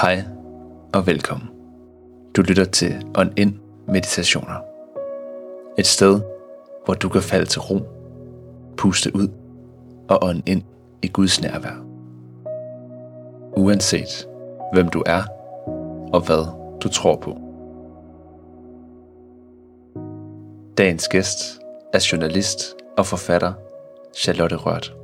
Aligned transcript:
Hej 0.00 0.22
og 0.94 1.06
velkommen. 1.06 1.48
Du 2.36 2.42
lytter 2.42 2.64
til 2.64 3.06
On 3.18 3.32
In 3.36 3.60
Meditationer. 3.88 4.60
Et 5.78 5.86
sted, 5.86 6.20
hvor 6.84 6.94
du 6.94 7.08
kan 7.08 7.22
falde 7.22 7.46
til 7.46 7.60
ro, 7.60 7.80
puste 8.76 9.16
ud 9.16 9.28
og 10.08 10.18
ånde 10.22 10.42
ind 10.46 10.62
i 11.02 11.08
Guds 11.08 11.42
nærvær. 11.42 11.84
Uanset 13.56 14.28
hvem 14.72 14.88
du 14.88 15.02
er 15.06 15.22
og 16.12 16.20
hvad 16.20 16.46
du 16.80 16.88
tror 16.88 17.16
på. 17.16 17.38
Dagens 20.78 21.08
gæst 21.08 21.60
er 21.92 22.08
journalist 22.12 22.74
og 22.98 23.06
forfatter 23.06 23.52
Charlotte 24.16 24.56
Rørt. 24.56 24.94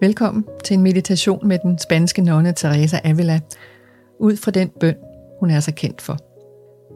Velkommen 0.00 0.44
til 0.64 0.74
en 0.74 0.82
meditation 0.82 1.48
med 1.48 1.58
den 1.58 1.78
spanske 1.78 2.22
nonne 2.22 2.52
Teresa 2.52 2.98
Avila, 3.04 3.40
ud 4.18 4.36
fra 4.36 4.50
den 4.50 4.70
bøn, 4.80 4.96
hun 5.40 5.50
er 5.50 5.60
så 5.60 5.72
kendt 5.74 6.00
for. 6.00 6.16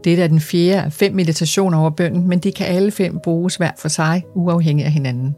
Det 0.05 0.23
er 0.23 0.27
den 0.27 0.41
fjerde 0.41 0.83
af 0.83 0.93
fem 0.93 1.15
meditationer 1.15 1.79
over 1.79 1.91
bønnen, 1.91 2.29
men 2.29 2.39
de 2.39 2.53
kan 2.53 2.67
alle 2.67 2.91
fem 2.91 3.19
bruges 3.23 3.57
hver 3.57 3.71
for 3.79 3.89
sig, 3.89 4.25
uafhængig 4.35 4.85
af 4.85 4.93
hinanden. 4.93 5.37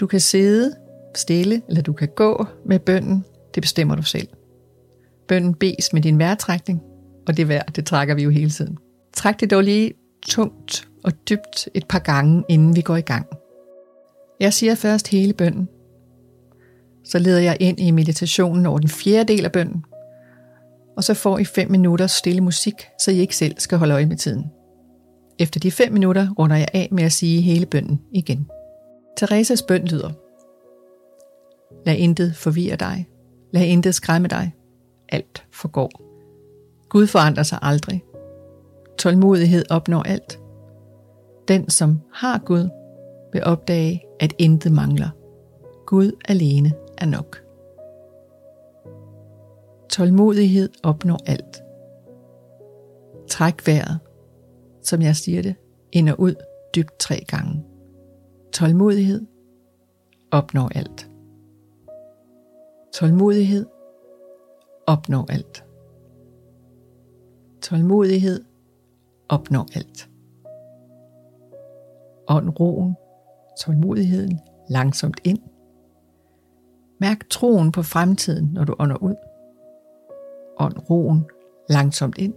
Du 0.00 0.06
kan 0.06 0.20
sidde 0.20 0.74
stille, 1.14 1.62
eller 1.68 1.82
du 1.82 1.92
kan 1.92 2.08
gå 2.16 2.46
med 2.66 2.78
bønnen. 2.78 3.24
Det 3.54 3.62
bestemmer 3.62 3.94
du 3.94 4.02
selv. 4.02 4.28
Bønnen 5.28 5.54
bes 5.54 5.92
med 5.92 6.02
din 6.02 6.18
vejrtrækning, 6.18 6.82
og 7.26 7.36
det 7.36 7.48
vejr, 7.48 7.62
det 7.62 7.86
trækker 7.86 8.14
vi 8.14 8.22
jo 8.22 8.30
hele 8.30 8.50
tiden. 8.50 8.78
Træk 9.14 9.40
det 9.40 9.50
dog 9.50 9.62
lige 9.62 9.92
tungt 10.26 10.88
og 11.04 11.12
dybt 11.28 11.68
et 11.74 11.88
par 11.88 11.98
gange, 11.98 12.44
inden 12.48 12.76
vi 12.76 12.80
går 12.80 12.96
i 12.96 13.00
gang. 13.00 13.26
Jeg 14.40 14.52
siger 14.52 14.74
først 14.74 15.08
hele 15.08 15.32
bønnen, 15.32 15.68
så 17.06 17.18
leder 17.18 17.40
jeg 17.40 17.56
ind 17.60 17.80
i 17.80 17.90
meditationen 17.90 18.66
over 18.66 18.78
den 18.78 18.88
fjerde 18.88 19.32
del 19.32 19.44
af 19.44 19.52
bønnen. 19.52 19.84
Og 20.96 21.04
så 21.04 21.14
får 21.14 21.38
I 21.38 21.44
fem 21.44 21.70
minutter 21.70 22.06
stille 22.06 22.40
musik, 22.40 22.74
så 23.00 23.10
I 23.10 23.18
ikke 23.18 23.36
selv 23.36 23.54
skal 23.58 23.78
holde 23.78 23.94
øje 23.94 24.06
med 24.06 24.16
tiden. 24.16 24.44
Efter 25.38 25.60
de 25.60 25.70
fem 25.70 25.92
minutter 25.92 26.28
runder 26.38 26.56
jeg 26.56 26.68
af 26.74 26.88
med 26.92 27.04
at 27.04 27.12
sige 27.12 27.40
hele 27.40 27.66
bønnen 27.66 28.00
igen. 28.12 28.50
Teresas 29.16 29.62
bøn 29.62 29.84
lyder. 29.84 30.10
Lad 31.86 31.96
intet 31.96 32.36
forvirre 32.36 32.76
dig. 32.76 33.08
Lad 33.52 33.62
intet 33.62 33.94
skræmme 33.94 34.28
dig. 34.28 34.54
Alt 35.08 35.44
forgår. 35.52 35.90
Gud 36.88 37.06
forandrer 37.06 37.42
sig 37.42 37.58
aldrig. 37.62 38.04
Tålmodighed 38.98 39.64
opnår 39.70 40.02
alt. 40.02 40.38
Den, 41.48 41.70
som 41.70 42.00
har 42.12 42.38
Gud, 42.38 42.68
vil 43.32 43.44
opdage, 43.44 44.02
at 44.20 44.34
intet 44.38 44.72
mangler. 44.72 45.08
Gud 45.86 46.12
alene 46.28 46.72
er 46.98 47.06
nok. 47.06 47.42
Tålmodighed 49.88 50.68
opnår 50.82 51.18
alt. 51.26 51.62
Træk 53.28 53.66
vejret, 53.66 54.00
som 54.82 55.02
jeg 55.02 55.16
siger 55.16 55.42
det, 55.42 55.54
ind 55.92 56.08
og 56.08 56.20
ud 56.20 56.34
dybt 56.76 56.98
tre 56.98 57.24
gange. 57.28 57.64
Tålmodighed 58.52 59.26
opnår 60.30 60.68
alt. 60.74 61.10
Tålmodighed 62.94 63.66
opnår 64.86 65.26
alt. 65.28 65.64
Tålmodighed 67.62 68.44
opnår 69.28 69.66
alt. 69.76 70.10
Ånd 72.28 72.60
roen, 72.60 72.96
tålmodigheden 73.60 74.40
langsomt 74.68 75.20
ind– 75.24 75.38
Mærk 76.98 77.28
troen 77.30 77.72
på 77.72 77.82
fremtiden, 77.82 78.50
når 78.52 78.64
du 78.64 78.74
ånder 78.78 78.96
ud. 78.96 79.14
Ånd 80.58 80.90
roen 80.90 81.24
langsomt 81.68 82.18
ind. 82.18 82.34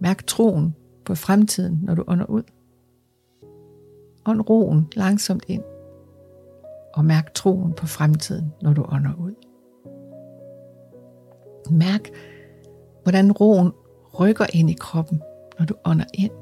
Mærk 0.00 0.26
troen 0.26 0.74
på 1.04 1.14
fremtiden, 1.14 1.80
når 1.82 1.94
du 1.94 2.04
ånder 2.08 2.26
ud. 2.26 2.42
Ånd 4.26 4.40
roen 4.50 4.88
langsomt 4.96 5.44
ind. 5.48 5.62
Og 6.94 7.04
mærk 7.04 7.34
troen 7.34 7.72
på 7.72 7.86
fremtiden, 7.86 8.52
når 8.62 8.72
du 8.72 8.86
ånder 8.92 9.14
ud. 9.20 9.34
Mærk, 11.70 12.10
hvordan 13.02 13.32
roen 13.32 13.72
rykker 14.20 14.46
ind 14.54 14.70
i 14.70 14.76
kroppen, 14.80 15.22
når 15.58 15.66
du 15.66 15.74
ånder 15.84 16.04
ind. 16.14 16.32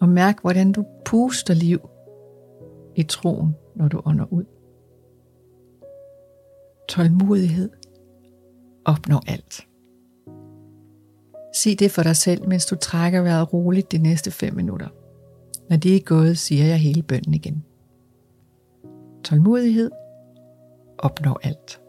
Og 0.00 0.08
mærk, 0.08 0.40
hvordan 0.40 0.72
du 0.72 0.84
puster 1.04 1.54
liv 1.54 1.88
i 2.96 3.02
troen, 3.02 3.56
når 3.74 3.88
du 3.88 4.02
ånder 4.04 4.32
ud 4.32 4.44
tålmodighed 6.90 7.70
opnår 8.84 9.22
alt. 9.26 9.66
Sig 11.54 11.78
det 11.78 11.90
for 11.90 12.02
dig 12.02 12.16
selv, 12.16 12.48
mens 12.48 12.66
du 12.66 12.76
trækker 12.76 13.22
vejret 13.22 13.52
roligt 13.52 13.92
de 13.92 13.98
næste 13.98 14.30
5 14.30 14.54
minutter. 14.54 14.88
Når 15.68 15.76
det 15.76 15.96
er 15.96 16.00
gået, 16.00 16.38
siger 16.38 16.64
jeg 16.64 16.78
hele 16.78 17.02
bønnen 17.02 17.34
igen. 17.34 17.64
Tålmodighed 19.24 19.90
opnår 20.98 21.40
alt. 21.42 21.79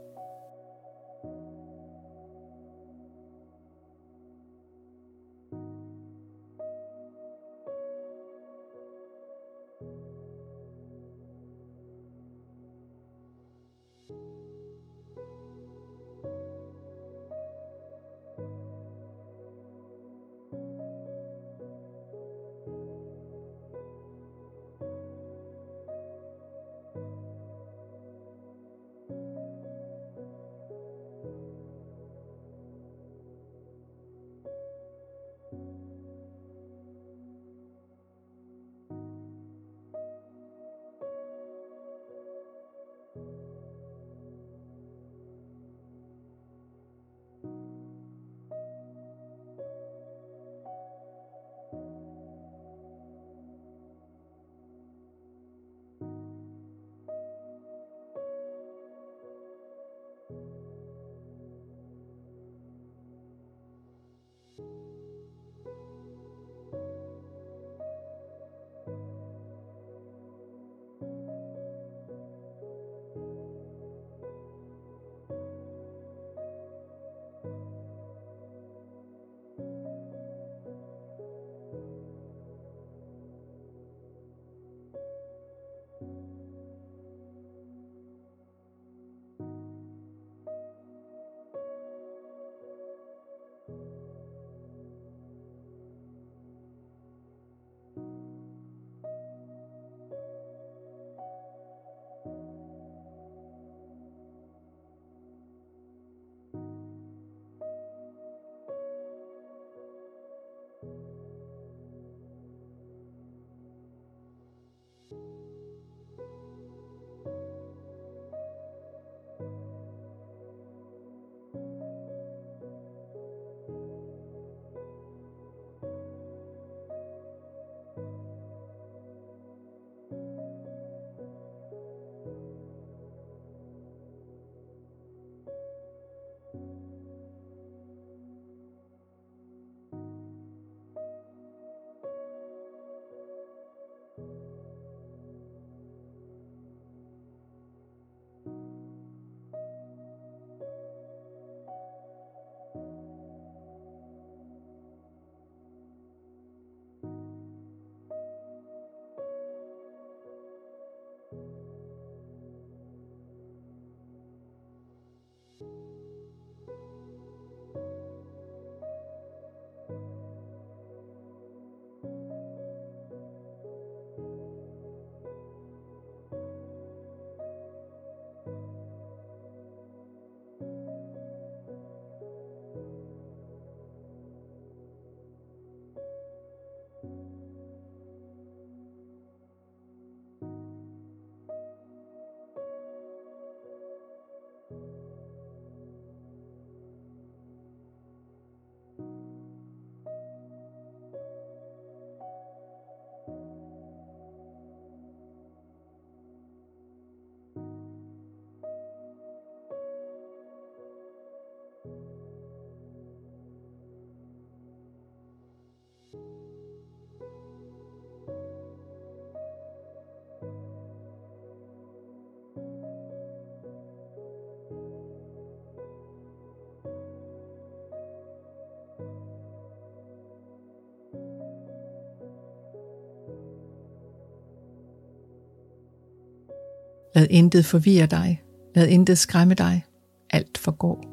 Lad 237.15 237.27
intet 237.29 237.65
forvirre 237.65 238.05
dig. 238.05 238.43
Lad 238.75 238.87
intet 238.87 239.17
skræmme 239.17 239.53
dig. 239.53 239.85
Alt 240.29 240.57
forgår. 240.57 241.05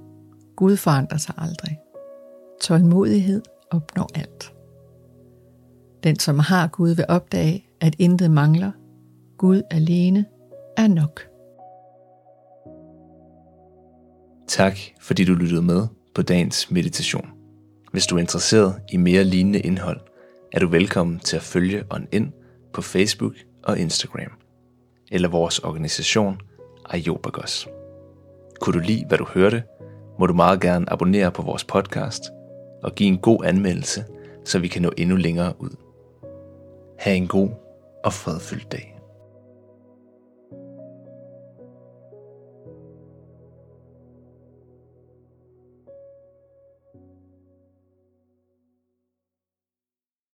Gud 0.56 0.76
forandrer 0.76 1.18
sig 1.18 1.34
aldrig. 1.38 1.78
Tålmodighed 2.60 3.42
opnår 3.70 4.10
alt. 4.14 4.52
Den, 6.02 6.18
som 6.18 6.38
har 6.38 6.66
Gud, 6.66 6.90
vil 6.90 7.04
opdage, 7.08 7.64
at 7.80 7.94
intet 7.98 8.30
mangler. 8.30 8.72
Gud 9.38 9.62
alene 9.70 10.24
er 10.76 10.88
nok. 10.88 11.20
Tak, 14.48 14.78
fordi 15.00 15.24
du 15.24 15.34
lyttede 15.34 15.62
med 15.62 15.86
på 16.14 16.22
dagens 16.22 16.70
meditation. 16.70 17.28
Hvis 17.92 18.06
du 18.06 18.16
er 18.16 18.20
interesseret 18.20 18.74
i 18.92 18.96
mere 18.96 19.24
lignende 19.24 19.60
indhold, 19.60 20.00
er 20.52 20.58
du 20.58 20.68
velkommen 20.68 21.18
til 21.18 21.36
at 21.36 21.42
følge 21.42 21.84
On 21.90 22.06
Ind 22.12 22.32
på 22.72 22.82
Facebook 22.82 23.34
og 23.64 23.78
Instagram, 23.78 24.32
eller 25.12 25.28
vores 25.28 25.58
organisation 25.58 26.40
Iobagos. 26.94 27.68
Kunne 28.60 28.80
du 28.80 28.84
lide, 28.86 29.04
hvad 29.08 29.18
du 29.18 29.24
hørte, 29.24 29.62
må 30.18 30.26
du 30.26 30.34
meget 30.34 30.60
gerne 30.60 30.92
abonnere 30.92 31.30
på 31.30 31.42
vores 31.42 31.64
podcast 31.64 32.22
og 32.82 32.94
give 32.94 33.08
en 33.08 33.18
god 33.18 33.44
anmeldelse, 33.44 34.04
så 34.44 34.58
vi 34.58 34.68
kan 34.68 34.82
nå 34.82 34.90
endnu 34.96 35.16
længere 35.16 35.52
ud. 35.58 35.76
Ha' 36.98 37.14
en 37.14 37.28
god 37.28 37.50
og 38.04 38.12
fredfyldt 38.12 38.72
dag. 38.72 38.97